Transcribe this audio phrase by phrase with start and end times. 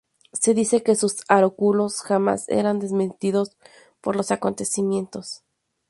[0.33, 3.55] Se dice que sus oráculos jamás eran desmentidos
[4.01, 5.43] por los acontecimientos.